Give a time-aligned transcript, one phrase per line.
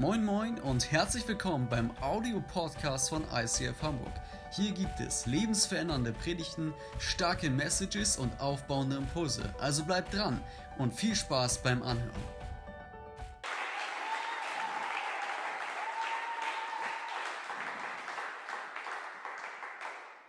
[0.00, 4.14] Moin Moin und herzlich willkommen beim Audio-Podcast von ICF Hamburg.
[4.50, 9.54] Hier gibt es lebensverändernde Predigten, starke Messages und aufbauende Impulse.
[9.58, 10.40] Also bleibt dran
[10.78, 12.10] und viel Spaß beim Anhören.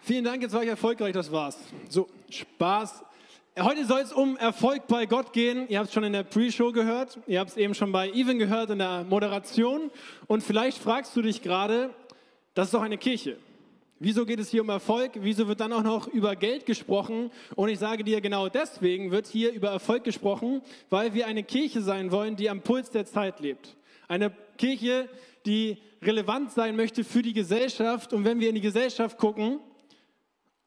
[0.01, 1.57] Vielen Dank, jetzt war ich erfolgreich, das war's.
[1.87, 3.05] So, Spaß.
[3.59, 5.67] Heute soll es um Erfolg bei Gott gehen.
[5.67, 8.39] Ihr habt es schon in der Pre-Show gehört, ihr habt es eben schon bei Even
[8.39, 9.91] gehört in der Moderation.
[10.27, 11.89] Und vielleicht fragst du dich gerade,
[12.53, 13.35] das ist doch eine Kirche.
[13.99, 15.11] Wieso geht es hier um Erfolg?
[15.15, 17.29] Wieso wird dann auch noch über Geld gesprochen?
[17.57, 21.81] Und ich sage dir, genau deswegen wird hier über Erfolg gesprochen, weil wir eine Kirche
[21.81, 23.75] sein wollen, die am Puls der Zeit lebt.
[24.07, 25.09] Eine Kirche,
[25.45, 28.13] die relevant sein möchte für die Gesellschaft.
[28.13, 29.59] Und wenn wir in die Gesellschaft gucken,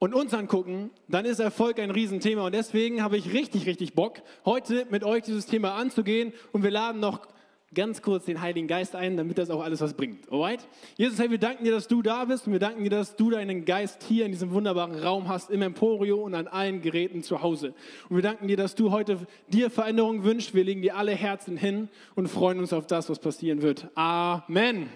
[0.05, 2.45] und uns angucken, dann ist Erfolg ein Riesenthema.
[2.45, 6.35] Und deswegen habe ich richtig, richtig Bock, heute mit euch dieses Thema anzugehen.
[6.53, 7.27] Und wir laden noch
[7.73, 10.31] ganz kurz den Heiligen Geist ein, damit das auch alles was bringt.
[10.31, 10.61] Alright?
[10.98, 12.47] Jesus, hey, wir danken dir, dass du da bist.
[12.47, 15.62] Und wir danken dir, dass du deinen Geist hier in diesem wunderbaren Raum hast, im
[15.62, 17.73] Emporio und an allen Geräten zu Hause.
[18.11, 20.53] Und wir danken dir, dass du heute dir Veränderungen wünschst.
[20.53, 23.89] Wir legen dir alle Herzen hin und freuen uns auf das, was passieren wird.
[23.95, 24.91] Amen.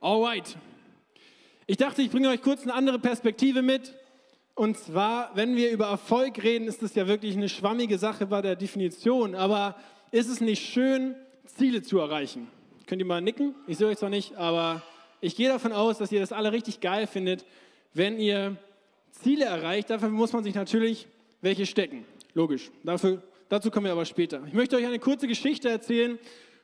[0.00, 0.56] Alright.
[1.70, 3.94] Ich dachte, ich bringe euch kurz eine andere Perspektive mit.
[4.54, 8.42] Und zwar, wenn wir über Erfolg reden, ist das ja wirklich eine schwammige Sache bei
[8.42, 9.34] der Definition.
[9.34, 9.76] Aber
[10.10, 11.14] ist es nicht schön,
[11.46, 12.48] Ziele zu erreichen?
[12.86, 13.54] Könnt ihr mal nicken?
[13.66, 14.82] Ich sehe euch zwar nicht, aber
[15.20, 17.44] ich gehe davon aus, dass ihr das alle richtig geil findet,
[17.94, 18.56] wenn ihr
[19.12, 19.90] Ziele erreicht.
[19.90, 21.06] Dafür muss man sich natürlich
[21.40, 22.04] welche stecken.
[22.34, 22.70] Logisch.
[22.84, 24.42] Dafür, dazu kommen wir aber später.
[24.46, 26.18] Ich möchte euch eine kurze Geschichte erzählen,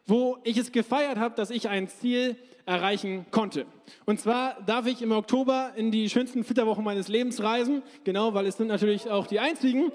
[0.07, 3.67] wo ich es gefeiert habe, dass ich ein Ziel erreichen konnte.
[4.05, 8.47] Und zwar darf ich im Oktober in die schönsten Flitterwochen meines Lebens reisen, genau, weil
[8.47, 9.93] es sind natürlich auch die einzigen.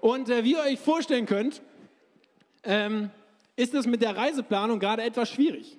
[0.00, 1.62] Und äh, wie ihr euch vorstellen könnt,
[2.64, 3.10] ähm,
[3.56, 5.78] ist es mit der Reiseplanung gerade etwas schwierig.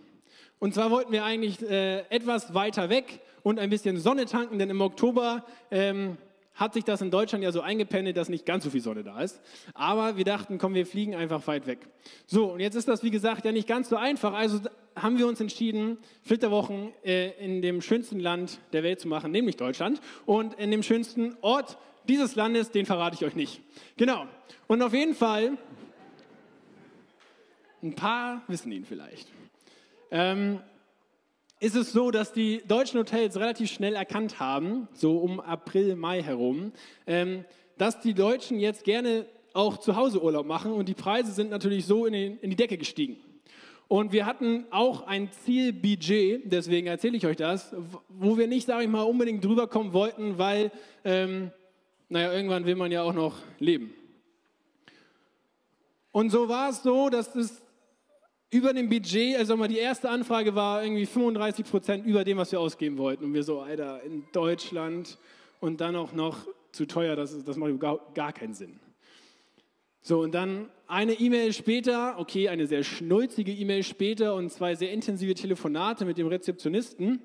[0.59, 4.69] Und zwar wollten wir eigentlich äh, etwas weiter weg und ein bisschen Sonne tanken, denn
[4.69, 6.17] im Oktober ähm,
[6.61, 9.19] hat sich das in Deutschland ja so eingependelt, dass nicht ganz so viel Sonne da
[9.19, 9.41] ist.
[9.73, 11.79] Aber wir dachten, komm, wir fliegen einfach weit weg.
[12.27, 14.33] So, und jetzt ist das, wie gesagt, ja nicht ganz so einfach.
[14.33, 14.59] Also
[14.95, 19.57] haben wir uns entschieden, Flitterwochen äh, in dem schönsten Land der Welt zu machen, nämlich
[19.57, 20.01] Deutschland.
[20.27, 23.61] Und in dem schönsten Ort dieses Landes, den verrate ich euch nicht.
[23.97, 24.27] Genau.
[24.67, 25.57] Und auf jeden Fall,
[27.81, 29.29] ein paar wissen ihn vielleicht.
[30.11, 30.59] Ähm,
[31.61, 36.23] ist es so, dass die deutschen Hotels relativ schnell erkannt haben, so um April, Mai
[36.23, 36.71] herum,
[37.05, 37.45] ähm,
[37.77, 41.85] dass die Deutschen jetzt gerne auch zu Hause Urlaub machen und die Preise sind natürlich
[41.85, 43.17] so in, den, in die Decke gestiegen.
[43.87, 47.75] Und wir hatten auch ein Zielbudget, deswegen erzähle ich euch das,
[48.09, 50.71] wo wir nicht, sage ich mal, unbedingt drüber kommen wollten, weil,
[51.05, 51.51] ähm,
[52.09, 53.93] naja, irgendwann will man ja auch noch leben.
[56.11, 57.61] Und so war es so, dass es
[58.51, 62.51] über dem Budget, also mal die erste Anfrage war irgendwie 35 Prozent über dem, was
[62.51, 63.23] wir ausgeben wollten.
[63.23, 65.17] Und wir so, Alter, in Deutschland
[65.61, 68.79] und dann auch noch zu teuer, das, das macht gar, gar keinen Sinn.
[70.01, 74.91] So, und dann eine E-Mail später, okay, eine sehr schnulzige E-Mail später und zwei sehr
[74.91, 77.21] intensive Telefonate mit dem Rezeptionisten,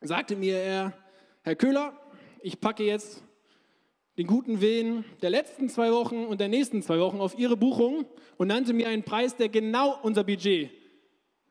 [0.00, 0.92] sagte mir er,
[1.42, 1.92] Herr Köhler,
[2.40, 3.22] ich packe jetzt
[4.18, 8.06] den guten Willen der letzten zwei Wochen und der nächsten zwei Wochen auf Ihre Buchung
[8.38, 10.70] und nannte mir einen Preis, der genau unser Budget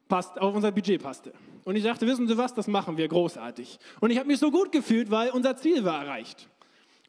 [0.07, 1.33] passt, auf unser Budget passte.
[1.63, 3.79] Und ich dachte, wissen Sie was, das machen wir großartig.
[3.99, 6.47] Und ich habe mich so gut gefühlt, weil unser Ziel war erreicht.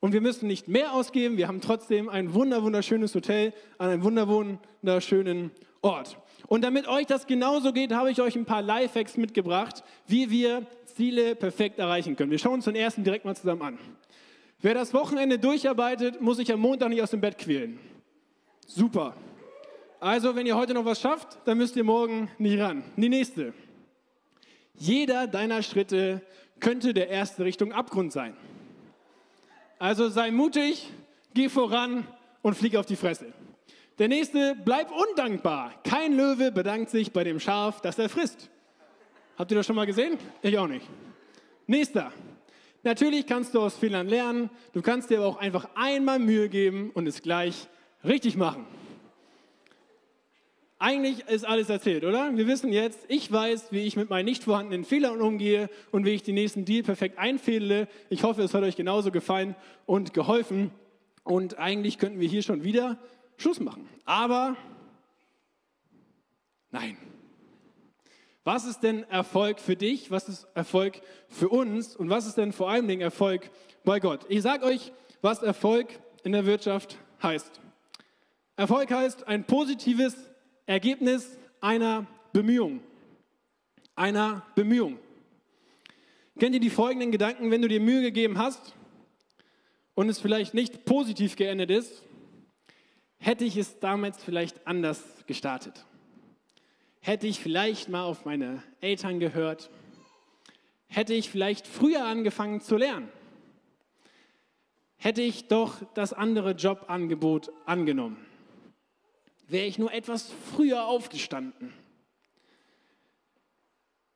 [0.01, 4.03] Und wir müssen nicht mehr ausgeben, wir haben trotzdem ein wunder wunderschönes Hotel an einem
[4.03, 5.51] wunderschönen
[5.81, 6.19] Ort.
[6.49, 10.67] Und damit euch das genauso geht, habe ich euch ein paar Lifehacks mitgebracht, wie wir
[10.85, 12.31] Ziele perfekt erreichen können.
[12.31, 13.79] Wir schauen uns den ersten direkt mal zusammen an.
[14.61, 17.79] Wer das Wochenende durcharbeitet, muss sich am Montag nicht aus dem Bett quälen.
[18.67, 19.15] Super.
[20.01, 22.83] Also, wenn ihr heute noch was schafft, dann müsst ihr morgen nicht ran.
[22.97, 23.55] Die nächste.
[24.75, 26.23] Jeder deiner Schritte
[26.61, 28.37] könnte der erste Richtung Abgrund sein.
[29.79, 30.91] Also sei mutig,
[31.35, 32.07] geh voran
[32.43, 33.33] und flieg auf die Fresse.
[33.99, 35.73] Der nächste, bleib undankbar.
[35.85, 38.51] Kein Löwe bedankt sich bei dem Schaf, das er frisst.
[39.39, 40.19] Habt ihr das schon mal gesehen?
[40.43, 40.87] Ich auch nicht.
[41.67, 42.13] Nächster,
[42.87, 46.93] Natürlich kannst du aus Fehlern lernen, du kannst dir aber auch einfach einmal Mühe geben
[46.95, 47.67] und es gleich
[48.05, 48.65] richtig machen.
[50.79, 52.37] Eigentlich ist alles erzählt, oder?
[52.37, 56.11] Wir wissen jetzt, ich weiß, wie ich mit meinen nicht vorhandenen Fehlern umgehe und wie
[56.11, 57.89] ich den nächsten Deal perfekt einfädle.
[58.09, 59.57] Ich hoffe, es hat euch genauso gefallen
[59.87, 60.71] und geholfen.
[61.25, 63.01] Und eigentlich könnten wir hier schon wieder
[63.37, 63.89] Schluss machen.
[64.05, 64.57] Aber
[66.71, 66.97] nein.
[68.47, 70.13] Was ist denn Erfolg für dich?
[70.13, 71.97] Was ist Erfolg für uns?
[71.97, 73.51] Und was ist denn vor allen Dingen Erfolg
[73.83, 74.25] bei Gott?
[74.29, 75.89] Ich sage euch, was Erfolg
[76.23, 77.61] in der Wirtschaft heißt.
[78.55, 80.15] Erfolg heißt ein positives
[80.65, 82.79] Ergebnis einer Bemühung.
[83.97, 85.01] einer Bemühung.
[86.39, 88.75] Kennt ihr die folgenden Gedanken, wenn du dir Mühe gegeben hast
[89.97, 92.05] und es vielleicht nicht positiv geendet ist?
[93.19, 95.86] Hätte ich es damals vielleicht anders gestartet?
[97.07, 99.71] Hätte ich vielleicht mal auf meine Eltern gehört?
[100.89, 103.09] Hätte ich vielleicht früher angefangen zu lernen?
[104.97, 108.17] Hätte ich doch das andere Jobangebot angenommen?
[109.47, 111.73] Wäre ich nur etwas früher aufgestanden?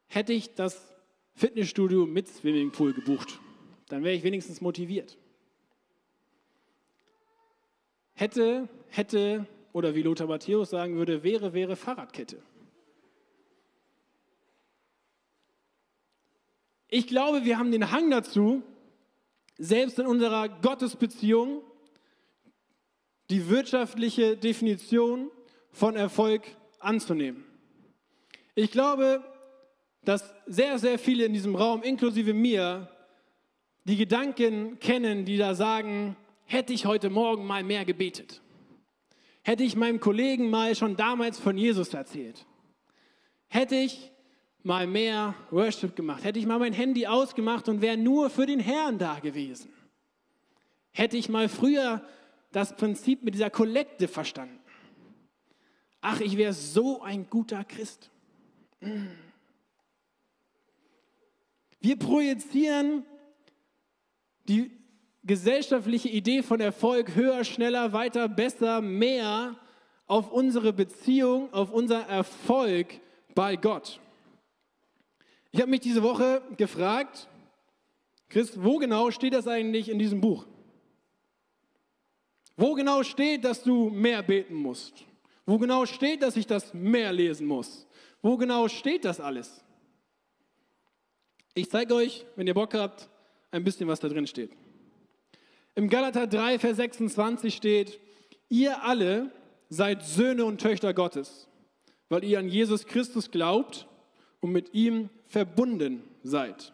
[0.08, 0.92] Hätte ich das
[1.34, 3.38] Fitnessstudio mit Swimmingpool gebucht,
[3.86, 5.16] dann wäre ich wenigstens motiviert.
[8.14, 12.42] Hätte, hätte oder wie Lothar Matthäus sagen würde, wäre, wäre Fahrradkette.
[16.92, 18.64] Ich glaube, wir haben den Hang dazu,
[19.56, 21.62] selbst in unserer Gottesbeziehung
[23.30, 25.30] die wirtschaftliche Definition
[25.70, 26.42] von Erfolg
[26.80, 27.44] anzunehmen.
[28.56, 29.22] Ich glaube,
[30.02, 32.88] dass sehr, sehr viele in diesem Raum, inklusive mir,
[33.84, 38.40] die Gedanken kennen, die da sagen, hätte ich heute Morgen mal mehr gebetet,
[39.42, 42.46] hätte ich meinem Kollegen mal schon damals von Jesus erzählt,
[43.46, 44.09] hätte ich
[44.62, 48.60] mal mehr Worship gemacht, hätte ich mal mein Handy ausgemacht und wäre nur für den
[48.60, 49.70] Herrn da gewesen.
[50.92, 52.02] Hätte ich mal früher
[52.52, 54.58] das Prinzip mit dieser Kollekte verstanden.
[56.00, 58.10] Ach, ich wäre so ein guter Christ.
[61.80, 63.04] Wir projizieren
[64.48, 64.70] die
[65.22, 69.56] gesellschaftliche Idee von Erfolg höher, schneller, weiter, besser, mehr
[70.06, 73.00] auf unsere Beziehung, auf unser Erfolg
[73.34, 74.00] bei Gott.
[75.52, 77.28] Ich habe mich diese Woche gefragt,
[78.28, 80.46] Christ, wo genau steht das eigentlich in diesem Buch?
[82.56, 85.04] Wo genau steht, dass du mehr beten musst?
[85.46, 87.86] Wo genau steht, dass ich das mehr lesen muss?
[88.22, 89.64] Wo genau steht das alles?
[91.54, 93.08] Ich zeige euch, wenn ihr Bock habt,
[93.50, 94.52] ein bisschen, was da drin steht.
[95.74, 97.98] Im Galater 3, Vers 26 steht,
[98.48, 99.32] ihr alle
[99.68, 101.48] seid Söhne und Töchter Gottes,
[102.08, 103.88] weil ihr an Jesus Christus glaubt
[104.40, 106.72] und mit ihm verbunden seid.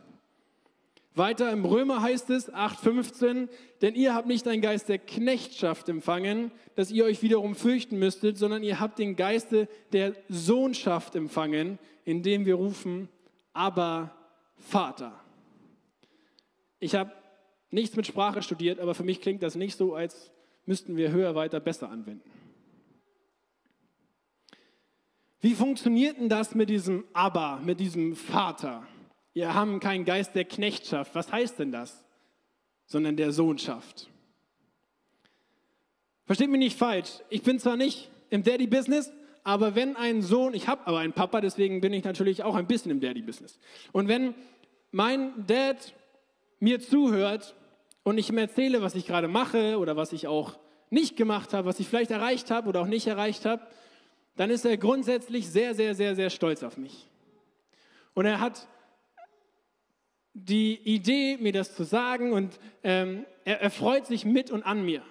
[1.14, 3.48] Weiter im Römer heißt es 8:15,
[3.80, 8.36] denn ihr habt nicht einen Geist der Knechtschaft empfangen, dass ihr euch wiederum fürchten müsstet,
[8.36, 13.08] sondern ihr habt den Geiste der Sohnschaft empfangen, indem wir rufen,
[13.52, 14.14] aber
[14.56, 15.18] Vater.
[16.80, 17.12] Ich habe
[17.70, 20.30] nichts mit Sprache studiert, aber für mich klingt das nicht so, als
[20.66, 22.30] müssten wir höher, weiter, besser anwenden.
[25.40, 28.86] Wie funktioniert denn das mit diesem Aber, mit diesem Vater?
[29.32, 31.14] Wir haben keinen Geist der Knechtschaft.
[31.14, 32.04] Was heißt denn das?
[32.86, 34.08] Sondern der Sohnschaft.
[36.24, 37.20] Versteht mich nicht falsch.
[37.28, 39.12] Ich bin zwar nicht im Daddy-Business,
[39.44, 42.66] aber wenn ein Sohn, ich habe aber einen Papa, deswegen bin ich natürlich auch ein
[42.66, 43.58] bisschen im Daddy-Business.
[43.92, 44.34] Und wenn
[44.90, 45.94] mein Dad
[46.58, 47.54] mir zuhört
[48.02, 50.58] und ich ihm erzähle, was ich gerade mache oder was ich auch
[50.90, 53.62] nicht gemacht habe, was ich vielleicht erreicht habe oder auch nicht erreicht habe,
[54.36, 57.06] dann ist er grundsätzlich sehr, sehr, sehr, sehr stolz auf mich.
[58.14, 58.68] Und er hat
[60.34, 64.84] die Idee, mir das zu sagen und ähm, er, er freut sich mit und an
[64.84, 65.02] mir.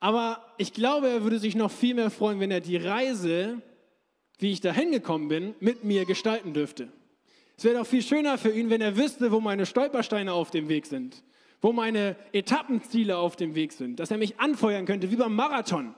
[0.00, 3.60] Aber ich glaube, er würde sich noch viel mehr freuen, wenn er die Reise,
[4.38, 6.88] wie ich da hingekommen bin, mit mir gestalten dürfte.
[7.56, 10.68] Es wäre doch viel schöner für ihn, wenn er wüsste, wo meine Stolpersteine auf dem
[10.68, 11.22] Weg sind,
[11.60, 15.94] wo meine Etappenziele auf dem Weg sind, dass er mich anfeuern könnte, wie beim Marathon.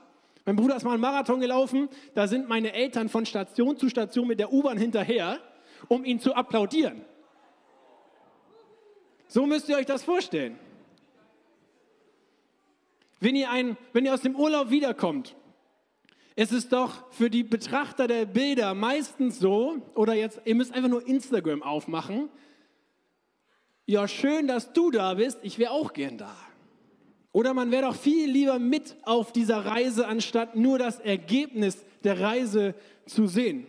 [0.47, 4.29] Mein Bruder ist mal einen Marathon gelaufen, da sind meine Eltern von Station zu Station
[4.29, 5.41] mit der U-Bahn hinterher,
[5.89, 7.01] um ihn zu applaudieren.
[9.27, 10.57] So müsst ihr euch das vorstellen.
[13.19, 15.35] Wenn ihr, ein, wenn ihr aus dem Urlaub wiederkommt,
[16.37, 20.89] es ist doch für die Betrachter der Bilder meistens so, oder jetzt, ihr müsst einfach
[20.89, 22.29] nur Instagram aufmachen.
[23.85, 26.33] Ja, schön, dass du da bist, ich wäre auch gern da.
[27.37, 32.19] Oder man wäre doch viel lieber mit auf dieser Reise, anstatt nur das Ergebnis der
[32.19, 32.73] Reise
[33.05, 33.67] zu sehen.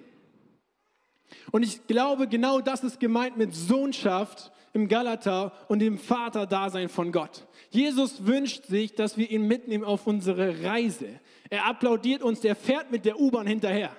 [1.52, 7.12] Und ich glaube, genau das ist gemeint mit Sohnschaft im Galater und dem Vaterdasein von
[7.12, 7.46] Gott.
[7.68, 11.20] Jesus wünscht sich, dass wir ihn mitnehmen auf unsere Reise.
[11.50, 13.94] Er applaudiert uns, der fährt mit der U-Bahn hinterher.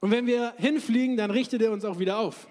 [0.00, 2.48] Und wenn wir hinfliegen, dann richtet er uns auch wieder auf.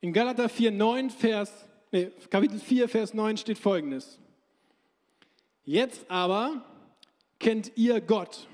[0.00, 4.18] In Galater 4, 9, Vers nee, Kapitel 4, Vers 9 steht folgendes.
[5.64, 6.64] Jetzt aber
[7.38, 8.46] kennt ihr Gott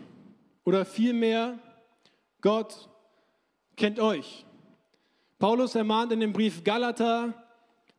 [0.64, 1.58] oder vielmehr
[2.40, 2.88] Gott
[3.76, 4.44] kennt euch.
[5.38, 7.34] Paulus ermahnt in dem Brief Galater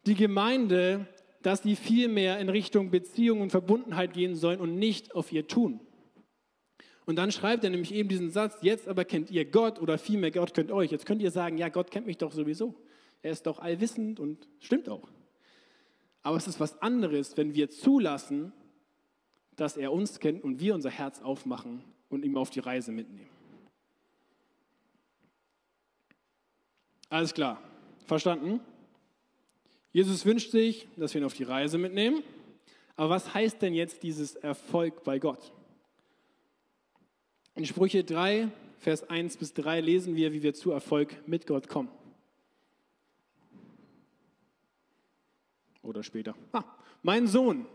[0.05, 1.07] die Gemeinde,
[1.41, 5.79] dass sie vielmehr in Richtung Beziehung und Verbundenheit gehen sollen und nicht auf ihr Tun.
[7.05, 10.31] Und dann schreibt er nämlich eben diesen Satz, jetzt aber kennt ihr Gott oder vielmehr
[10.31, 10.91] Gott kennt euch.
[10.91, 12.75] Jetzt könnt ihr sagen, ja, Gott kennt mich doch sowieso.
[13.21, 15.09] Er ist doch allwissend und stimmt auch.
[16.23, 18.53] Aber es ist was anderes, wenn wir zulassen,
[19.55, 23.29] dass er uns kennt und wir unser Herz aufmachen und ihm auf die Reise mitnehmen.
[27.09, 27.61] Alles klar,
[28.07, 28.59] verstanden?
[29.91, 32.23] Jesus wünscht sich, dass wir ihn auf die Reise mitnehmen.
[32.95, 35.51] Aber was heißt denn jetzt dieses Erfolg bei Gott?
[37.55, 38.49] In Sprüche 3,
[38.79, 41.89] Vers 1 bis 3 lesen wir, wie wir zu Erfolg mit Gott kommen.
[45.83, 46.33] Oder später.
[46.53, 46.63] Ah,
[47.03, 47.67] mein Sohn,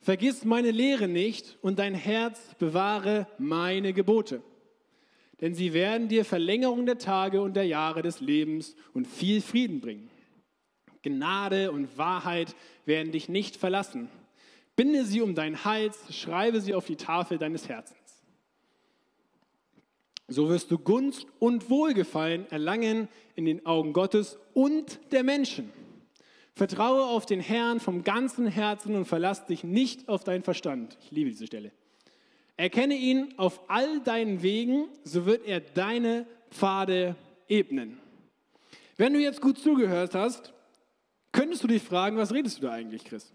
[0.00, 4.42] vergiss meine Lehre nicht und dein Herz bewahre meine Gebote.
[5.40, 9.80] Denn sie werden dir Verlängerung der Tage und der Jahre des Lebens und viel Frieden
[9.80, 10.10] bringen.
[11.02, 12.56] Gnade und Wahrheit
[12.86, 14.08] werden dich nicht verlassen.
[14.76, 17.98] Binde sie um deinen Hals, schreibe sie auf die Tafel deines Herzens.
[20.26, 25.70] So wirst du Gunst und Wohlgefallen erlangen in den Augen Gottes und der Menschen.
[26.54, 30.96] Vertraue auf den Herrn vom ganzen Herzen und verlass dich nicht auf deinen Verstand.
[31.02, 31.72] Ich liebe diese Stelle.
[32.56, 37.16] Erkenne ihn auf all deinen Wegen, so wird er deine Pfade
[37.48, 37.98] ebnen.
[38.96, 40.52] Wenn du jetzt gut zugehört hast,
[41.32, 43.32] könntest du dich fragen, was redest du da eigentlich, Chris?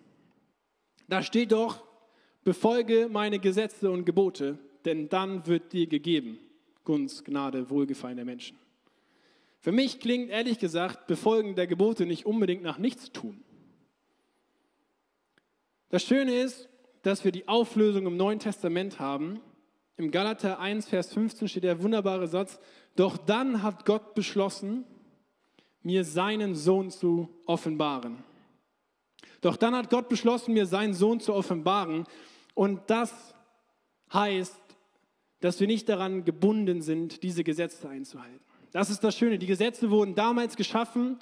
[1.09, 1.83] Da steht doch,
[2.45, 6.39] befolge meine Gesetze und Gebote, denn dann wird dir gegeben
[6.85, 8.57] Gunst, Gnade, Wohlgefallen der Menschen.
[9.61, 13.43] Für mich klingt ehrlich gesagt Befolgen der Gebote nicht unbedingt nach nichts tun.
[15.89, 16.69] Das Schöne ist,
[17.01, 19.41] dass wir die Auflösung im Neuen Testament haben.
[19.97, 22.59] Im Galater 1, Vers 15 steht der wunderbare Satz,
[22.95, 24.85] doch dann hat Gott beschlossen,
[25.81, 28.23] mir seinen Sohn zu offenbaren.
[29.41, 32.05] Doch dann hat Gott beschlossen, mir seinen Sohn zu offenbaren.
[32.53, 33.33] Und das
[34.13, 34.59] heißt,
[35.39, 38.48] dass wir nicht daran gebunden sind, diese Gesetze einzuhalten.
[38.71, 39.39] Das ist das Schöne.
[39.39, 41.17] Die Gesetze wurden damals geschaffen,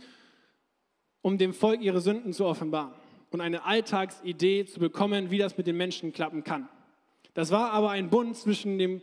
[1.22, 2.94] um dem Volk ihre Sünden zu offenbaren
[3.32, 6.70] und eine Alltagsidee zu bekommen, wie das mit den Menschen klappen kann.
[7.34, 9.01] Das war aber ein Bund zwischen dem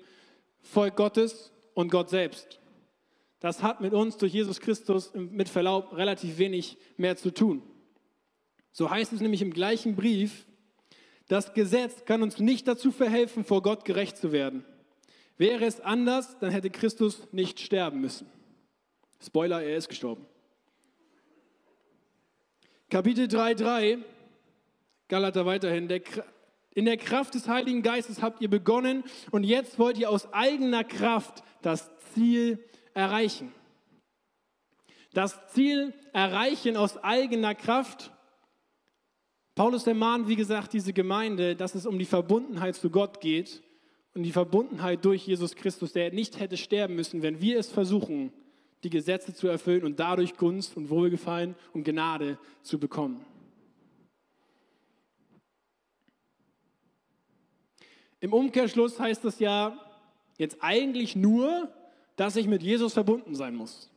[0.61, 2.61] Volk Gottes und Gott selbst.
[3.41, 7.63] Das hat mit uns durch Jesus Christus mit Verlaub relativ wenig mehr zu tun.
[8.73, 10.47] So heißt es nämlich im gleichen Brief,
[11.29, 14.65] das Gesetz kann uns nicht dazu verhelfen, vor Gott gerecht zu werden.
[15.37, 18.29] Wäre es anders, dann hätte Christus nicht sterben müssen.
[19.21, 20.26] Spoiler, er ist gestorben.
[22.88, 23.99] Kapitel 3,3,
[25.09, 25.88] Galater weiterhin.
[25.88, 26.03] Der,
[26.75, 30.85] in der Kraft des Heiligen Geistes habt ihr begonnen und jetzt wollt ihr aus eigener
[30.85, 32.62] Kraft das Ziel
[32.93, 33.53] erreichen.
[35.14, 38.12] Das Ziel erreichen aus eigener Kraft.
[39.57, 43.63] Paulus ermahnt, wie gesagt, diese Gemeinde, dass es um die Verbundenheit zu Gott geht
[44.14, 48.33] und die Verbundenheit durch Jesus Christus, der nicht hätte sterben müssen, wenn wir es versuchen,
[48.85, 53.25] die Gesetze zu erfüllen und dadurch Gunst und Wohlgefallen und Gnade zu bekommen.
[58.21, 59.78] Im Umkehrschluss heißt das ja
[60.38, 61.68] jetzt eigentlich nur,
[62.16, 63.90] dass ich mit Jesus verbunden sein muss.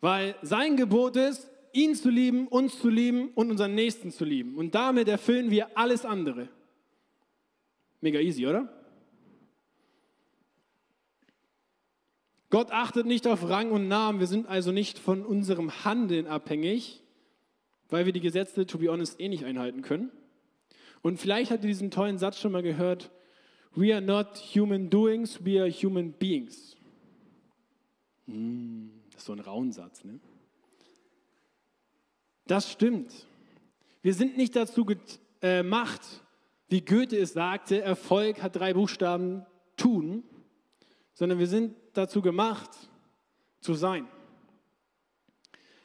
[0.00, 4.56] Weil sein Gebot ist, ihn zu lieben, uns zu lieben und unseren Nächsten zu lieben.
[4.56, 6.48] Und damit erfüllen wir alles andere.
[8.00, 8.79] Mega easy, oder?
[12.50, 14.18] Gott achtet nicht auf Rang und Namen.
[14.18, 17.00] Wir sind also nicht von unserem Handeln abhängig,
[17.88, 20.10] weil wir die Gesetze, to be honest, eh nicht einhalten können.
[21.00, 23.10] Und vielleicht habt ihr diesen tollen Satz schon mal gehört.
[23.74, 26.76] We are not human doings, we are human beings.
[28.26, 30.18] Hm, das ist so ein Raunsatz, ne?
[32.46, 33.26] Das stimmt.
[34.02, 36.00] Wir sind nicht dazu gemacht,
[36.68, 40.24] wie Goethe es sagte, Erfolg hat drei Buchstaben, tun,
[41.20, 42.70] sondern wir sind dazu gemacht,
[43.60, 44.08] zu sein.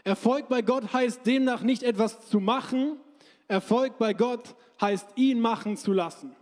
[0.05, 3.01] Erfolg bei Gott heißt demnach nicht etwas zu machen,
[3.49, 6.37] Erfolg bei Gott heißt ihn machen zu lassen.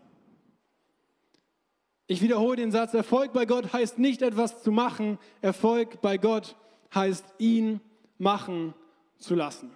[2.05, 6.55] Ich wiederhole den Satz, Erfolg bei Gott heißt nicht etwas zu machen, Erfolg bei Gott
[6.93, 7.81] heißt ihn
[8.19, 8.75] machen
[9.17, 9.71] zu lassen.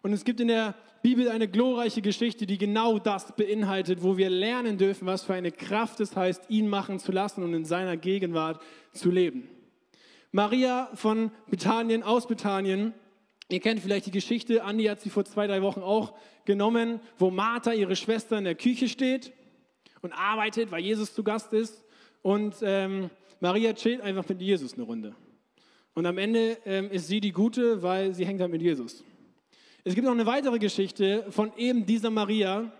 [0.00, 4.30] Und es gibt in der Bibel eine glorreiche Geschichte, die genau das beinhaltet, wo wir
[4.30, 7.98] lernen dürfen, was für eine Kraft es heißt, ihn machen zu lassen und in seiner
[7.98, 9.46] Gegenwart zu leben.
[10.32, 12.94] Maria von Bethanien aus Bethanien,
[13.50, 16.14] ihr kennt vielleicht die Geschichte, Andi hat sie vor zwei, drei Wochen auch
[16.46, 19.34] genommen, wo Martha, ihre Schwester, in der Küche steht
[20.00, 21.84] und arbeitet, weil Jesus zu Gast ist.
[22.22, 25.14] Und ähm, Maria chillt einfach mit Jesus eine Runde.
[25.92, 29.04] Und am Ende ähm, ist sie die Gute, weil sie hängt halt mit Jesus.
[29.86, 32.72] Es gibt noch eine weitere Geschichte von eben dieser Maria,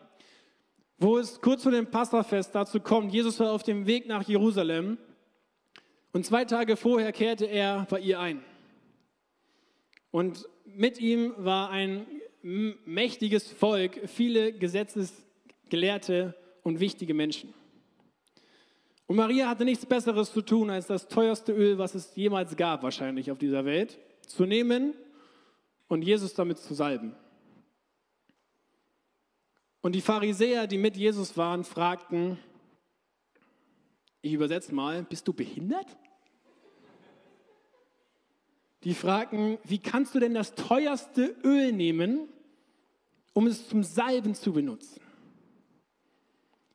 [0.96, 4.96] wo es kurz vor dem Passafest dazu kommt, Jesus war auf dem Weg nach Jerusalem
[6.12, 8.42] und zwei Tage vorher kehrte er bei ihr ein.
[10.12, 12.06] Und mit ihm war ein
[12.40, 17.52] mächtiges Volk, viele Gesetzesgelehrte und wichtige Menschen.
[19.06, 22.82] Und Maria hatte nichts Besseres zu tun, als das teuerste Öl, was es jemals gab,
[22.82, 24.94] wahrscheinlich auf dieser Welt, zu nehmen
[25.88, 27.14] und Jesus damit zu salben.
[29.80, 32.38] Und die Pharisäer, die mit Jesus waren, fragten,
[34.22, 35.86] ich übersetze mal, bist du behindert?
[38.84, 42.28] Die fragten, wie kannst du denn das teuerste Öl nehmen,
[43.34, 45.02] um es zum Salben zu benutzen?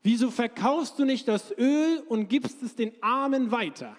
[0.03, 3.97] Wieso verkaufst du nicht das Öl und gibst es den Armen weiter?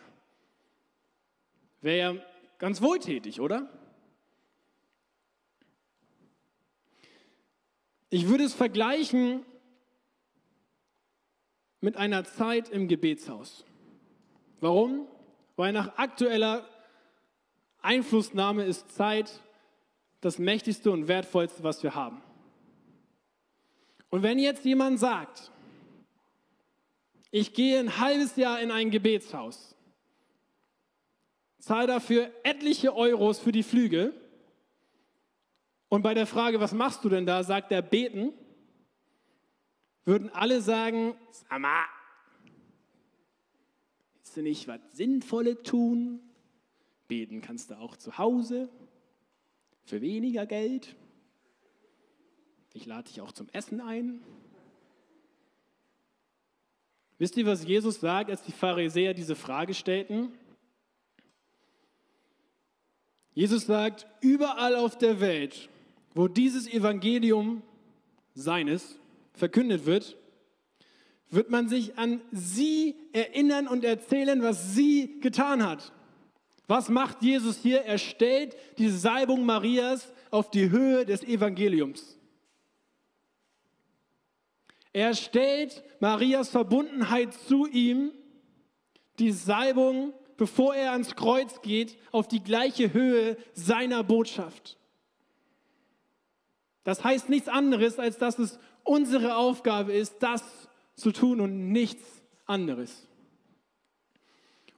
[1.80, 2.22] Wäre ja
[2.58, 3.68] ganz wohltätig, oder?
[8.10, 9.44] Ich würde es vergleichen
[11.80, 13.64] mit einer Zeit im Gebetshaus.
[14.60, 15.06] Warum?
[15.56, 16.68] Weil nach aktueller
[17.80, 19.40] Einflussnahme ist Zeit
[20.20, 22.20] das mächtigste und wertvollste, was wir haben.
[24.10, 25.52] Und wenn jetzt jemand sagt,
[27.30, 29.76] ich gehe ein halbes Jahr in ein Gebetshaus,
[31.60, 34.12] zahle dafür etliche Euros für die Flüge,
[35.90, 38.32] und bei der Frage, was machst du denn da, sagt er beten,
[40.04, 41.84] würden alle sagen, sag mal,
[44.14, 46.20] willst du nicht was Sinnvolles tun?
[47.08, 48.70] Beten kannst du auch zu Hause
[49.82, 50.94] für weniger Geld.
[52.72, 54.22] Ich lade dich auch zum Essen ein.
[57.18, 60.32] Wisst ihr, was Jesus sagt, als die Pharisäer diese Frage stellten?
[63.34, 65.68] Jesus sagt, überall auf der Welt,
[66.14, 67.62] wo dieses Evangelium
[68.34, 68.98] seines
[69.32, 70.16] verkündet wird,
[71.30, 75.92] wird man sich an sie erinnern und erzählen, was sie getan hat.
[76.66, 77.82] Was macht Jesus hier?
[77.82, 82.16] Er stellt die Salbung Marias auf die Höhe des Evangeliums.
[84.92, 88.12] Er stellt Marias Verbundenheit zu ihm,
[89.20, 94.79] die Salbung, bevor er ans Kreuz geht, auf die gleiche Höhe seiner Botschaft.
[96.84, 100.42] Das heißt nichts anderes, als dass es unsere Aufgabe ist, das
[100.94, 102.04] zu tun und nichts
[102.46, 103.06] anderes.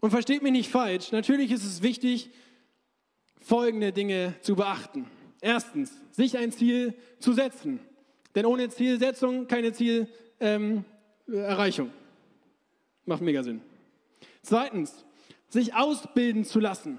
[0.01, 2.31] Und versteht mich nicht falsch, natürlich ist es wichtig,
[3.41, 5.07] folgende Dinge zu beachten.
[5.41, 7.81] Erstens, sich ein Ziel zu setzen.
[8.35, 11.87] Denn ohne Zielsetzung keine Zielerreichung.
[11.87, 11.93] Ähm,
[13.05, 13.61] Macht mega Sinn.
[14.43, 15.05] Zweitens,
[15.49, 16.99] sich ausbilden zu lassen.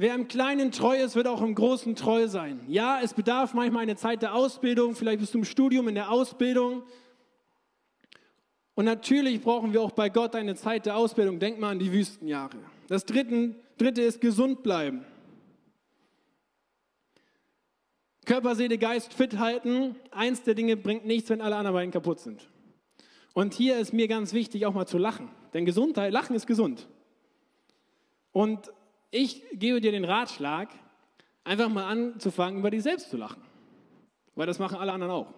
[0.00, 2.60] Wer im Kleinen treu ist, wird auch im Großen treu sein.
[2.68, 6.12] Ja, es bedarf manchmal eine Zeit der Ausbildung, vielleicht bist du im Studium in der
[6.12, 6.84] Ausbildung.
[8.76, 11.40] Und natürlich brauchen wir auch bei Gott eine Zeit der Ausbildung.
[11.40, 12.56] Denk mal an die Wüstenjahre.
[12.86, 15.04] Das dritte, dritte ist gesund bleiben.
[18.24, 19.96] Körper, Seele, Geist fit halten.
[20.12, 22.48] Eins der Dinge bringt nichts, wenn alle anderen beiden kaputt sind.
[23.34, 25.28] Und hier ist mir ganz wichtig, auch mal zu lachen.
[25.54, 26.86] Denn Gesundheit, Lachen ist gesund.
[28.30, 28.70] Und
[29.10, 30.68] ich gebe dir den Ratschlag,
[31.44, 33.42] einfach mal anzufangen, über dich selbst zu lachen.
[34.34, 35.34] Weil das machen alle anderen auch.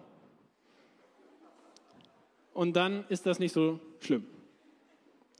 [2.53, 4.25] Und dann ist das nicht so schlimm.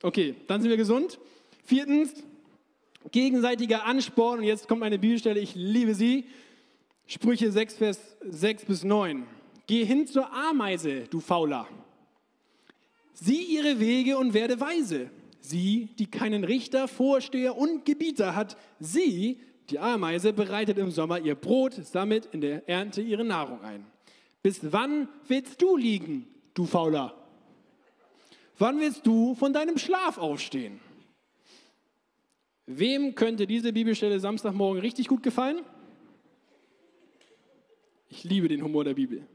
[0.02, 1.20] Okay, dann sind wir gesund.
[1.64, 2.24] Viertens,
[3.12, 4.40] gegenseitiger Ansporn.
[4.40, 6.26] Und jetzt kommt meine Bibelstelle, ich liebe sie.
[7.06, 9.28] Sprüche 6, Vers 6 bis 9.
[9.68, 11.68] Geh hin zur Ameise, du Fauler.
[13.14, 15.10] Sieh ihre Wege und werde weise.
[15.42, 21.36] Sie, die keinen Richter, Vorsteher und Gebieter hat, sie, die Ameise, bereitet im Sommer ihr
[21.36, 23.86] Brot, sammelt in der Ernte ihre Nahrung ein.
[24.44, 27.18] Bis wann willst du liegen, du Fauler?
[28.60, 30.80] Wann willst du von deinem Schlaf aufstehen?
[32.68, 35.62] Wem könnte diese Bibelstelle Samstagmorgen richtig gut gefallen?
[38.10, 39.26] Ich liebe den Humor der Bibel.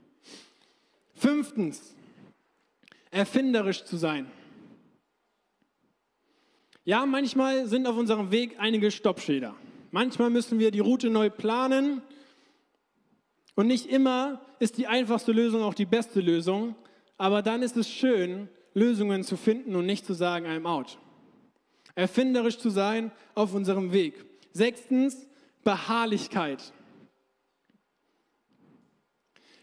[1.14, 1.94] Fünftens,
[3.10, 4.30] erfinderisch zu sein.
[6.86, 9.56] Ja, manchmal sind auf unserem Weg einige Stoppschilder.
[9.90, 12.00] Manchmal müssen wir die Route neu planen.
[13.56, 16.76] Und nicht immer ist die einfachste Lösung auch die beste Lösung.
[17.18, 20.96] Aber dann ist es schön, Lösungen zu finden und nicht zu sagen, I'm out.
[21.96, 24.24] Erfinderisch zu sein auf unserem Weg.
[24.52, 25.26] Sechstens,
[25.64, 26.72] Beharrlichkeit.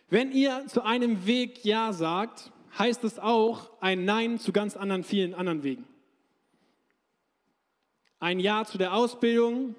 [0.10, 5.06] Wenn ihr zu einem Weg Ja sagt, heißt es auch ein Nein zu ganz anderen,
[5.06, 5.93] vielen anderen Wegen.
[8.24, 9.76] Ein Ja zu der Ausbildung,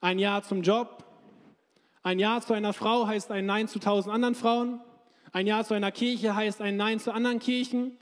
[0.00, 1.04] ein Ja zum Job,
[2.02, 4.80] ein Ja zu einer Frau heißt ein Nein zu tausend anderen Frauen,
[5.30, 7.96] Ein Ja zu einer Kirche heißt ein Nein zu anderen Kirchen.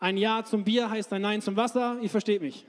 [0.00, 1.98] Ein Ja zum Bier heißt ein Nein zum Wasser.
[2.02, 2.66] Ihr versteht mich.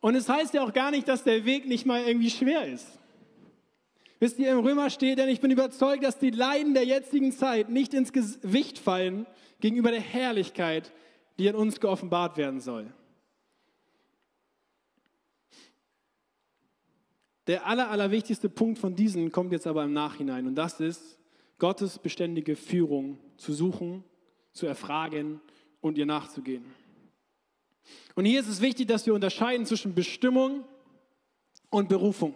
[0.00, 2.98] Und es heißt ja auch gar nicht, dass der Weg nicht mal irgendwie schwer ist.
[4.18, 7.68] Wisst ihr, im Römer steht, denn ich bin überzeugt, dass die Leiden der jetzigen Zeit
[7.68, 9.26] nicht ins Gewicht fallen
[9.60, 10.92] gegenüber der Herrlichkeit,
[11.38, 12.92] die in uns geoffenbart werden soll.
[17.46, 21.18] Der aller, allerwichtigste Punkt von diesen kommt jetzt aber im Nachhinein und das ist,
[21.58, 24.02] Gottes beständige Führung zu suchen,
[24.52, 25.40] zu erfragen
[25.80, 26.64] und ihr nachzugehen.
[28.14, 30.64] Und hier ist es wichtig, dass wir unterscheiden zwischen Bestimmung
[31.70, 32.34] und Berufung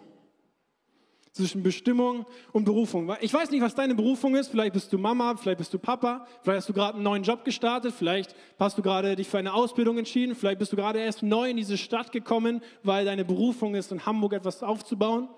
[1.33, 3.15] zwischen Bestimmung und Berufung.
[3.21, 4.49] Ich weiß nicht, was deine Berufung ist.
[4.49, 7.45] Vielleicht bist du Mama, vielleicht bist du Papa, vielleicht hast du gerade einen neuen Job
[7.45, 11.23] gestartet, vielleicht hast du gerade dich für eine Ausbildung entschieden, vielleicht bist du gerade erst
[11.23, 15.29] neu in diese Stadt gekommen, weil deine Berufung ist, in Hamburg etwas aufzubauen.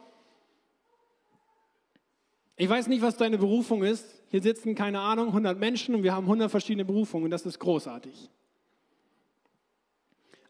[2.56, 4.06] Ich weiß nicht, was deine Berufung ist.
[4.28, 7.58] Hier sitzen, keine Ahnung, 100 Menschen und wir haben 100 verschiedene Berufungen und das ist
[7.58, 8.30] großartig.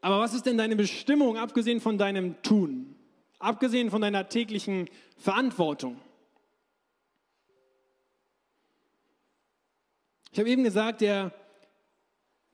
[0.00, 2.96] Aber was ist denn deine Bestimmung, abgesehen von deinem Tun?
[3.42, 4.88] abgesehen von deiner täglichen
[5.22, 6.00] Verantwortung.
[10.32, 11.32] Ich habe eben gesagt, der,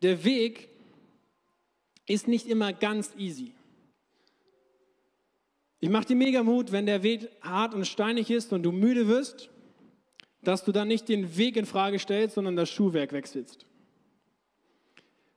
[0.03, 0.69] der Weg
[2.07, 3.55] ist nicht immer ganz easy.
[5.81, 9.09] Ich mache dir mega Mut, wenn der Weg hart und steinig ist und du müde
[9.09, 9.49] wirst,
[10.43, 13.65] dass du dann nicht den Weg in Frage stellst, sondern das Schuhwerk wechselst.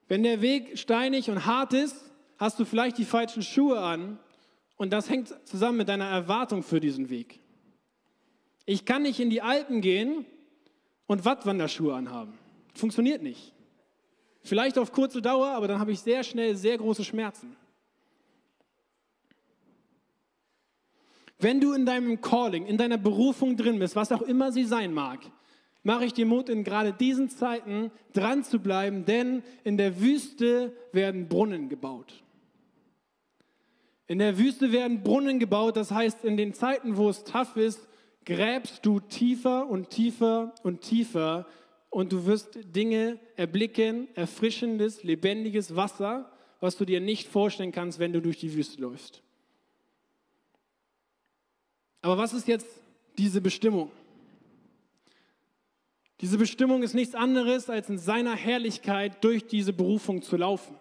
[0.09, 4.19] Wenn der Weg steinig und hart ist, hast du vielleicht die falschen Schuhe an
[4.81, 7.39] und das hängt zusammen mit deiner Erwartung für diesen Weg.
[8.65, 10.25] Ich kann nicht in die Alpen gehen
[11.05, 12.33] und Wattwanderschuhe anhaben.
[12.73, 13.53] Funktioniert nicht.
[14.41, 17.55] Vielleicht auf kurze Dauer, aber dann habe ich sehr schnell sehr große Schmerzen.
[21.37, 24.95] Wenn du in deinem Calling, in deiner Berufung drin bist, was auch immer sie sein
[24.95, 25.19] mag,
[25.83, 30.75] mache ich dir Mut, in gerade diesen Zeiten dran zu bleiben, denn in der Wüste
[30.91, 32.23] werden Brunnen gebaut.
[34.11, 37.87] In der Wüste werden Brunnen gebaut, das heißt, in den Zeiten, wo es tough ist,
[38.25, 41.47] gräbst du tiefer und tiefer und tiefer
[41.89, 48.11] und du wirst Dinge erblicken, erfrischendes, lebendiges Wasser, was du dir nicht vorstellen kannst, wenn
[48.11, 49.23] du durch die Wüste läufst.
[52.01, 52.67] Aber was ist jetzt
[53.17, 53.93] diese Bestimmung?
[56.19, 60.75] Diese Bestimmung ist nichts anderes, als in seiner Herrlichkeit durch diese Berufung zu laufen.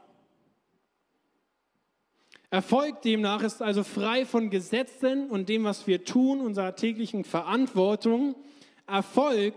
[2.51, 8.35] Erfolg demnach ist also frei von Gesetzen und dem, was wir tun, unserer täglichen Verantwortung.
[8.89, 9.55] Erfolg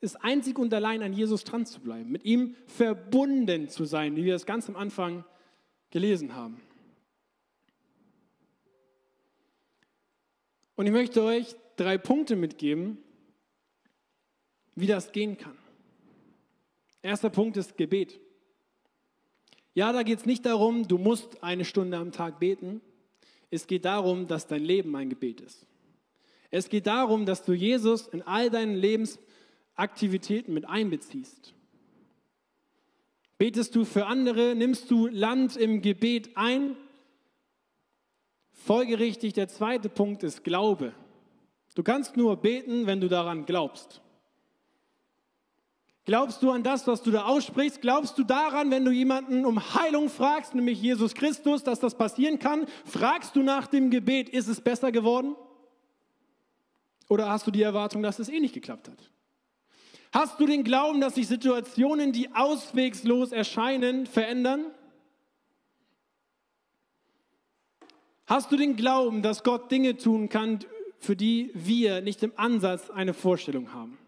[0.00, 4.24] ist einzig und allein an Jesus dran zu bleiben, mit ihm verbunden zu sein, wie
[4.24, 5.24] wir es ganz am Anfang
[5.90, 6.60] gelesen haben.
[10.76, 12.98] Und ich möchte euch drei Punkte mitgeben,
[14.76, 15.58] wie das gehen kann.
[17.02, 18.20] Erster Punkt ist Gebet.
[19.74, 22.80] Ja, da geht es nicht darum, du musst eine Stunde am Tag beten.
[23.50, 25.66] Es geht darum, dass dein Leben ein Gebet ist.
[26.50, 31.54] Es geht darum, dass du Jesus in all deinen Lebensaktivitäten mit einbeziehst.
[33.38, 36.76] Betest du für andere, nimmst du Land im Gebet ein?
[38.52, 40.92] Folgerichtig, der zweite Punkt ist Glaube.
[41.74, 44.02] Du kannst nur beten, wenn du daran glaubst.
[46.06, 47.82] Glaubst du an das, was du da aussprichst?
[47.82, 52.38] Glaubst du daran, wenn du jemanden um Heilung fragst, nämlich Jesus Christus, dass das passieren
[52.38, 52.66] kann?
[52.84, 55.36] Fragst du nach dem Gebet, ist es besser geworden?
[57.08, 59.10] Oder hast du die Erwartung, dass es eh nicht geklappt hat?
[60.12, 64.66] Hast du den Glauben, dass sich Situationen, die auswegslos erscheinen, verändern?
[68.26, 70.60] Hast du den Glauben, dass Gott Dinge tun kann,
[70.98, 73.98] für die wir nicht im Ansatz eine Vorstellung haben?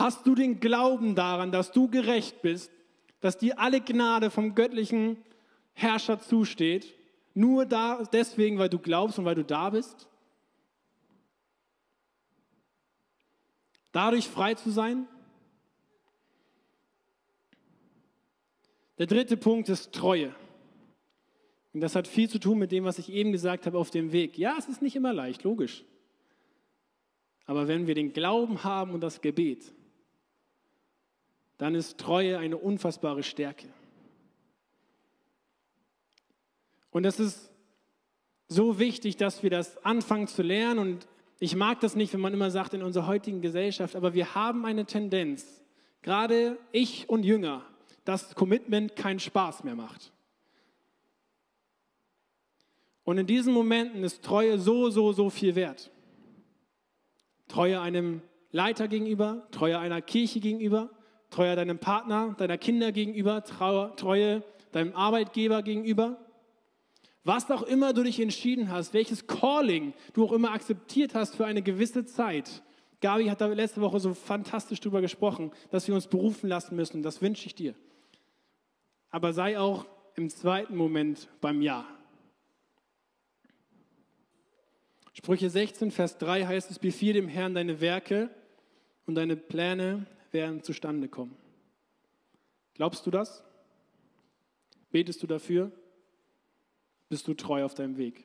[0.00, 2.72] Hast du den Glauben daran, dass du gerecht bist,
[3.20, 5.18] dass dir alle Gnade vom göttlichen
[5.74, 6.94] Herrscher zusteht,
[7.34, 10.08] nur da, deswegen, weil du glaubst und weil du da bist?
[13.92, 15.06] Dadurch frei zu sein?
[18.96, 20.34] Der dritte Punkt ist Treue.
[21.74, 24.12] Und das hat viel zu tun mit dem, was ich eben gesagt habe auf dem
[24.12, 24.38] Weg.
[24.38, 25.84] Ja, es ist nicht immer leicht, logisch.
[27.44, 29.74] Aber wenn wir den Glauben haben und das Gebet,
[31.60, 33.66] dann ist Treue eine unfassbare Stärke.
[36.90, 37.50] Und es ist
[38.48, 40.78] so wichtig, dass wir das anfangen zu lernen.
[40.78, 41.06] Und
[41.38, 44.64] ich mag das nicht, wenn man immer sagt in unserer heutigen Gesellschaft, aber wir haben
[44.64, 45.60] eine Tendenz,
[46.00, 47.62] gerade ich und Jünger,
[48.06, 50.12] dass Commitment keinen Spaß mehr macht.
[53.04, 55.90] Und in diesen Momenten ist Treue so, so, so viel wert.
[57.48, 60.88] Treue einem Leiter gegenüber, Treue einer Kirche gegenüber,
[61.30, 66.18] Treue deinem Partner, deiner Kinder gegenüber, Treue deinem Arbeitgeber gegenüber.
[67.24, 71.46] Was auch immer du dich entschieden hast, welches Calling du auch immer akzeptiert hast für
[71.46, 72.62] eine gewisse Zeit.
[73.00, 77.02] Gabi hat da letzte Woche so fantastisch drüber gesprochen, dass wir uns berufen lassen müssen.
[77.02, 77.74] Das wünsche ich dir.
[79.10, 81.86] Aber sei auch im zweiten Moment beim Ja.
[85.12, 88.30] Sprüche 16, Vers 3 heißt es, befiehl dem Herrn deine Werke
[89.06, 91.36] und deine Pläne werden zustande kommen.
[92.74, 93.42] Glaubst du das?
[94.90, 95.70] Betest du dafür?
[97.08, 98.24] Bist du treu auf deinem Weg?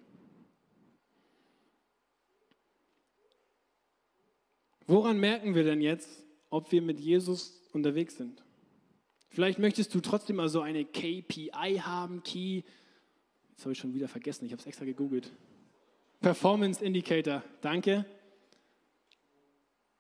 [4.88, 8.44] Woran merken wir denn jetzt, ob wir mit Jesus unterwegs sind?
[9.30, 12.62] Vielleicht möchtest du trotzdem mal so eine KPI haben, Key.
[13.50, 15.32] Jetzt habe ich schon wieder vergessen, ich habe es extra gegoogelt.
[16.22, 18.06] Performance Indicator, danke.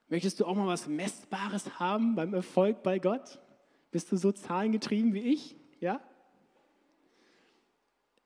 [0.08, 3.40] Möchtest du auch mal was Messbares haben beim Erfolg bei Gott?
[3.92, 5.56] Bist du so zahlengetrieben wie ich?
[5.80, 6.00] Ja?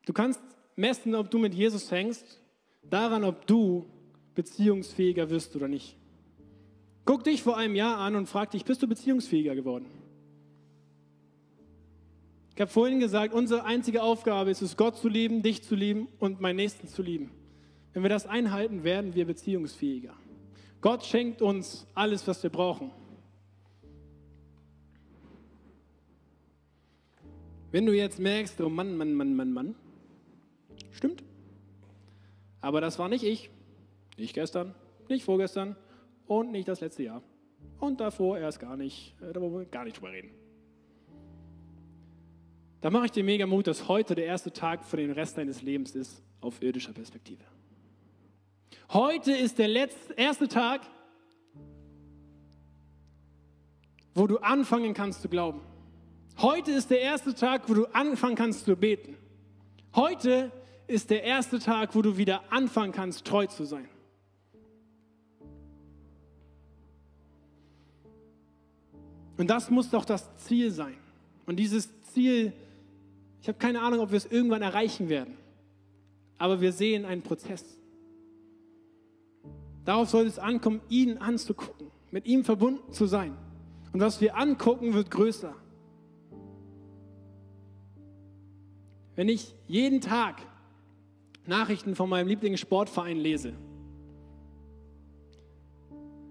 [0.05, 0.41] Du kannst
[0.75, 2.41] messen, ob du mit Jesus hängst,
[2.81, 3.85] daran, ob du
[4.35, 5.95] beziehungsfähiger wirst oder nicht.
[7.05, 9.85] Guck dich vor einem Jahr an und frag dich, bist du beziehungsfähiger geworden?
[12.55, 16.07] Ich habe vorhin gesagt, unsere einzige Aufgabe ist es, Gott zu lieben, dich zu lieben
[16.19, 17.31] und meinen Nächsten zu lieben.
[17.93, 20.13] Wenn wir das einhalten, werden wir beziehungsfähiger.
[20.81, 22.91] Gott schenkt uns alles, was wir brauchen.
[27.71, 29.75] Wenn du jetzt merkst, oh Mann, Mann, Mann, Mann, Mann,
[30.91, 31.23] stimmt.
[32.61, 33.49] Aber das war nicht ich,
[34.17, 34.73] nicht gestern,
[35.07, 35.75] nicht vorgestern
[36.27, 37.21] und nicht das letzte Jahr.
[37.79, 40.31] Und davor erst gar nicht, äh, da wollen wir gar nicht drüber reden.
[42.81, 45.61] Da mache ich dir mega Mut, dass heute der erste Tag für den Rest deines
[45.61, 47.43] Lebens ist, auf irdischer Perspektive.
[48.91, 50.81] Heute ist der letzte, erste Tag,
[54.15, 55.61] wo du anfangen kannst zu glauben.
[56.39, 59.17] Heute ist der erste Tag, wo du anfangen kannst zu beten.
[59.95, 60.51] Heute
[60.87, 63.87] ist der erste Tag, wo du wieder anfangen kannst, treu zu sein.
[69.37, 70.97] Und das muss doch das Ziel sein.
[71.45, 72.51] Und dieses Ziel,
[73.41, 75.37] ich habe keine Ahnung, ob wir es irgendwann erreichen werden.
[76.37, 77.78] Aber wir sehen einen Prozess.
[79.89, 83.35] Darauf soll es ankommen, ihn anzugucken, mit ihm verbunden zu sein.
[83.91, 85.55] Und was wir angucken, wird größer.
[89.15, 90.43] Wenn ich jeden Tag
[91.47, 93.53] Nachrichten von meinem Lieblingssportverein lese,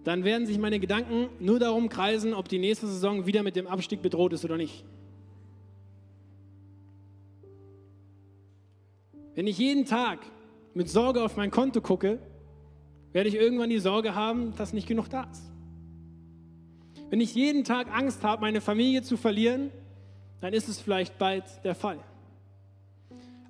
[0.05, 3.67] dann werden sich meine Gedanken nur darum kreisen, ob die nächste Saison wieder mit dem
[3.67, 4.85] Abstieg bedroht ist oder nicht.
[9.35, 10.21] Wenn ich jeden Tag
[10.75, 12.21] mit Sorge auf mein Konto gucke,
[13.19, 15.43] werde ich irgendwann die Sorge haben, dass nicht genug da ist.
[17.11, 19.73] Wenn ich jeden Tag Angst habe, meine Familie zu verlieren,
[20.41, 21.99] dann ist es vielleicht bald der Fall.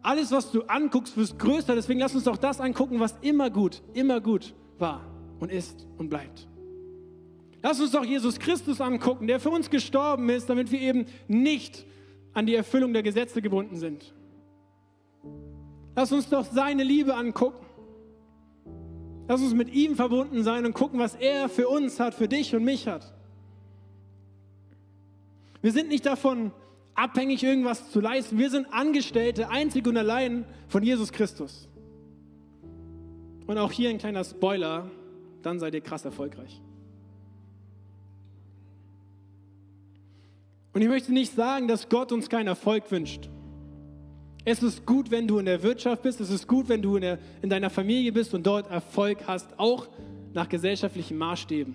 [0.00, 1.74] Alles, was du anguckst, wird größer.
[1.74, 5.04] Deswegen lass uns doch das angucken, was immer gut, immer gut war
[5.38, 6.48] und ist und bleibt.
[7.62, 11.85] Lass uns doch Jesus Christus angucken, der für uns gestorben ist, damit wir eben nicht
[12.33, 14.14] an die Erfüllung der Gesetze gebunden sind.
[15.94, 17.67] Lass uns doch seine Liebe angucken.
[19.29, 22.55] Lass uns mit ihm verbunden sein und gucken, was er für uns hat, für dich
[22.57, 23.12] und mich hat.
[25.61, 26.51] Wir sind nicht davon
[26.95, 28.38] abhängig, irgendwas zu leisten.
[28.38, 31.69] Wir sind Angestellte einzig und allein von Jesus Christus.
[33.47, 34.91] Und auch hier ein kleiner Spoiler,
[35.43, 36.62] dann seid ihr krass erfolgreich.
[40.73, 43.29] Und ich möchte nicht sagen, dass Gott uns keinen Erfolg wünscht.
[44.51, 47.03] Es ist gut, wenn du in der Wirtschaft bist, es ist gut, wenn du in,
[47.03, 49.89] der, in deiner Familie bist und dort Erfolg hast, auch
[50.33, 51.75] nach gesellschaftlichen Maßstäben.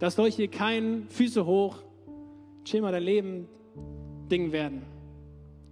[0.00, 1.76] Das soll hier kein Füße hoch,
[2.64, 3.46] chill dein Leben
[4.28, 4.82] Ding werden.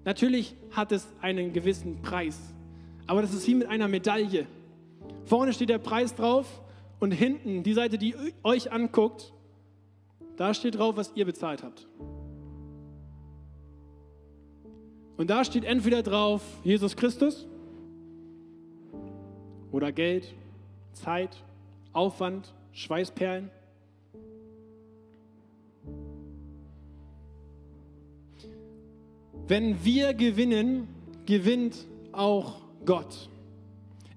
[0.04, 2.38] Natürlich hat es einen gewissen Preis,
[3.08, 4.46] aber das ist wie mit einer Medaille.
[5.24, 6.62] Vorne steht der Preis drauf
[7.00, 9.32] und hinten, die Seite, die euch anguckt,
[10.36, 11.88] da steht drauf, was ihr bezahlt habt.
[15.18, 17.44] Und da steht entweder drauf Jesus Christus
[19.72, 20.32] oder Geld,
[20.92, 21.36] Zeit,
[21.92, 23.50] Aufwand, Schweißperlen.
[29.48, 30.86] Wenn wir gewinnen,
[31.26, 33.28] gewinnt auch Gott.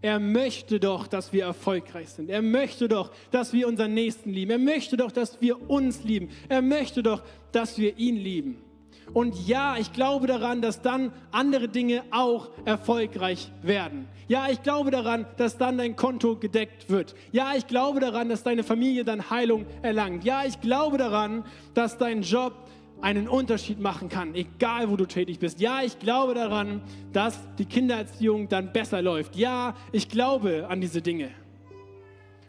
[0.03, 2.29] Er möchte doch, dass wir erfolgreich sind.
[2.29, 4.51] Er möchte doch, dass wir unseren Nächsten lieben.
[4.51, 6.29] Er möchte doch, dass wir uns lieben.
[6.47, 8.70] Er möchte doch, dass wir ihn lieben.
[9.13, 14.07] Und ja, ich glaube daran, dass dann andere Dinge auch erfolgreich werden.
[14.27, 17.15] Ja, ich glaube daran, dass dann dein Konto gedeckt wird.
[17.33, 20.23] Ja, ich glaube daran, dass deine Familie dann Heilung erlangt.
[20.23, 21.43] Ja, ich glaube daran,
[21.73, 22.53] dass dein Job
[23.01, 25.59] einen Unterschied machen kann, egal wo du tätig bist.
[25.59, 29.35] Ja, ich glaube daran, dass die Kindererziehung dann besser läuft.
[29.35, 31.31] Ja, ich glaube an diese Dinge.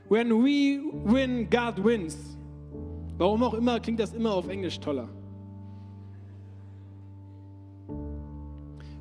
[0.09, 2.37] When we win, God wins.
[3.17, 5.09] Warum auch immer klingt das immer auf Englisch toller.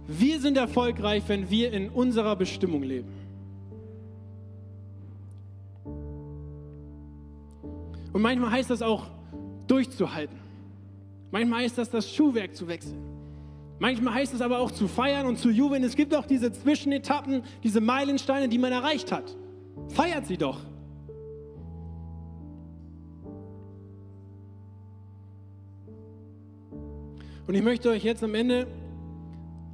[0.08, 3.10] Wir sind erfolgreich, wenn wir in unserer Bestimmung leben.
[8.14, 9.08] Und manchmal heißt das auch
[9.68, 10.38] durchzuhalten.
[11.32, 13.00] Manchmal heißt das, das Schuhwerk zu wechseln.
[13.80, 15.84] Manchmal heißt es aber auch zu feiern und zu jubeln.
[15.84, 19.36] Es gibt auch diese Zwischenetappen, diese Meilensteine, die man erreicht hat.
[19.90, 20.60] Feiert sie doch.
[27.48, 28.68] Und ich möchte euch jetzt am Ende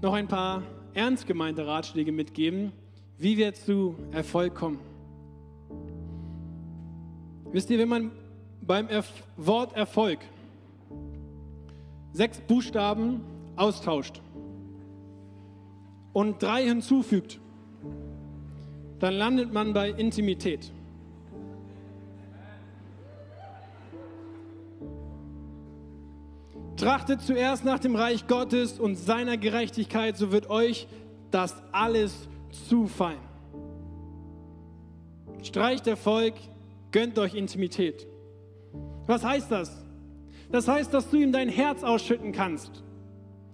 [0.02, 2.72] noch ein paar ernst gemeinte Ratschläge mitgeben,
[3.18, 4.80] wie wir zu Erfolg kommen.
[7.52, 8.12] Wisst ihr, wenn man
[8.62, 10.20] beim Erf Wort Erfolg
[12.12, 13.22] sechs Buchstaben
[13.56, 14.22] austauscht
[16.14, 17.40] und drei hinzufügt,
[19.00, 20.72] dann landet man bei Intimität.
[26.78, 30.88] Trachtet zuerst nach dem Reich Gottes und seiner Gerechtigkeit, so wird euch
[31.32, 32.30] das alles
[32.70, 33.20] zufallen.
[35.42, 36.36] Streicht Erfolg,
[36.92, 38.08] gönnt euch Intimität.
[39.08, 39.84] Was heißt das?
[40.52, 42.84] Das heißt, dass du ihm dein Herz ausschütten kannst.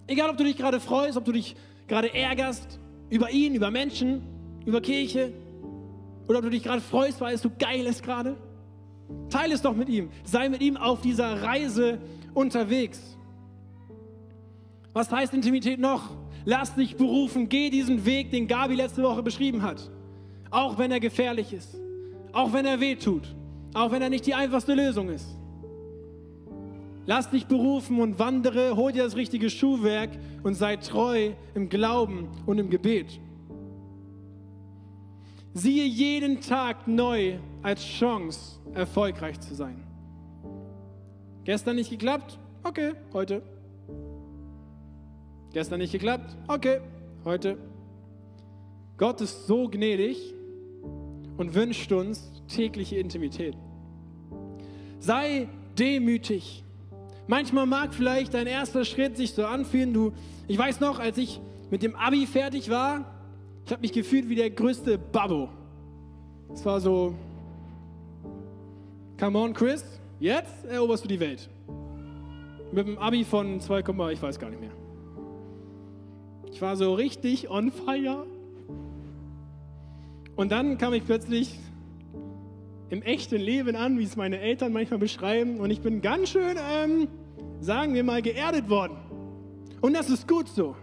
[0.06, 1.56] Egal, ob du dich gerade freust, ob du dich
[1.88, 4.22] gerade ärgerst über ihn, über Menschen,
[4.66, 5.32] über Kirche,
[6.28, 8.36] oder ob du dich gerade freust, weil es so geil ist gerade.
[9.28, 10.10] Teile es doch mit ihm.
[10.24, 11.98] Sei mit ihm auf dieser Reise
[12.32, 13.13] unterwegs.
[14.94, 16.10] Was heißt Intimität noch?
[16.46, 19.90] Lass dich berufen, geh diesen Weg, den Gabi letzte Woche beschrieben hat.
[20.50, 21.76] Auch wenn er gefährlich ist,
[22.32, 23.34] auch wenn er weh tut,
[23.74, 25.26] auch wenn er nicht die einfachste Lösung ist.
[27.06, 30.10] Lass dich berufen und wandere, hol dir das richtige Schuhwerk
[30.42, 33.20] und sei treu im Glauben und im Gebet.
[35.54, 39.82] Siehe jeden Tag neu als Chance, erfolgreich zu sein.
[41.44, 42.38] Gestern nicht geklappt?
[42.62, 43.42] Okay, heute.
[45.54, 46.36] Gestern nicht geklappt?
[46.48, 46.80] Okay,
[47.24, 47.56] heute.
[48.96, 50.34] Gott ist so gnädig
[51.36, 53.56] und wünscht uns tägliche Intimität.
[54.98, 56.64] Sei demütig.
[57.28, 59.94] Manchmal mag vielleicht dein erster Schritt sich so anfühlen.
[59.94, 60.12] Du,
[60.48, 61.40] ich weiß noch, als ich
[61.70, 63.14] mit dem Abi fertig war,
[63.64, 65.50] ich habe mich gefühlt wie der größte Babbo.
[66.52, 67.14] Es war so,
[69.20, 69.84] come on Chris,
[70.18, 71.48] jetzt eroberst du die Welt.
[72.72, 74.83] Mit dem Abi von 2, ich weiß gar nicht mehr.
[76.54, 78.24] Ich war so richtig on fire.
[80.36, 81.58] Und dann kam ich plötzlich
[82.90, 85.58] im echten Leben an, wie es meine Eltern manchmal beschreiben.
[85.58, 87.08] Und ich bin ganz schön, ähm,
[87.58, 88.96] sagen wir mal, geerdet worden.
[89.80, 90.76] Und das ist gut so.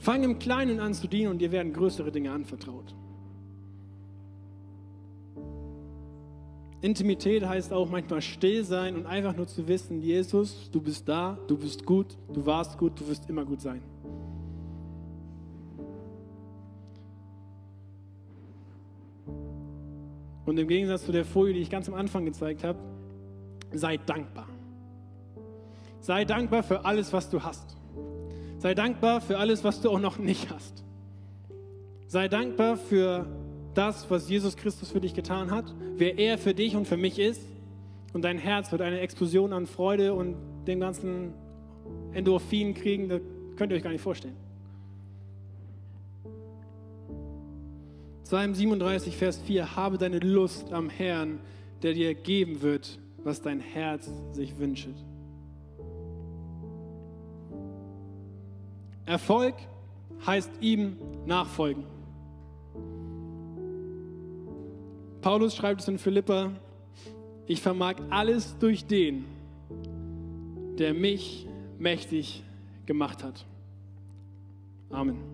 [0.00, 2.96] Fang im Kleinen an zu dienen und dir werden größere Dinge anvertraut.
[6.84, 11.38] Intimität heißt auch manchmal still sein und einfach nur zu wissen, Jesus, du bist da,
[11.46, 13.80] du bist gut, du warst gut, du wirst immer gut sein.
[20.44, 22.78] Und im Gegensatz zu der Folie, die ich ganz am Anfang gezeigt habe,
[23.72, 24.46] sei dankbar.
[26.00, 27.78] Sei dankbar für alles, was du hast.
[28.58, 30.84] Sei dankbar für alles, was du auch noch nicht hast.
[32.08, 33.26] Sei dankbar für
[33.74, 35.64] das, was Jesus Christus für dich getan hat,
[35.96, 37.42] wer er für dich und für mich ist.
[38.12, 41.34] Und dein Herz wird eine Explosion an Freude und den ganzen
[42.12, 43.20] Endorphin kriegen, das
[43.56, 44.36] könnt ihr euch gar nicht vorstellen.
[48.24, 51.40] Psalm 37, Vers 4, habe deine Lust am Herrn,
[51.82, 54.88] der dir geben wird, was dein Herz sich wünscht.
[59.06, 59.54] Erfolg
[60.26, 60.96] heißt ihm
[61.26, 61.93] nachfolgen.
[65.24, 66.50] Paulus schreibt es in Philippa,
[67.46, 69.24] ich vermag alles durch den,
[70.78, 71.48] der mich
[71.78, 72.42] mächtig
[72.84, 73.46] gemacht hat.
[74.90, 75.33] Amen.